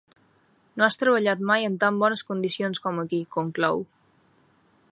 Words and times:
No 0.81 0.85
has 0.85 0.95
treballat 1.01 1.43
mai 1.49 1.67
en 1.71 1.75
tan 1.83 1.99
bones 2.03 2.25
condiciones 2.29 2.81
com 2.87 3.03
aquí 3.05 3.21
—conclou. 3.37 3.85